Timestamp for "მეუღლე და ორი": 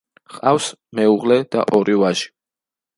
1.01-2.01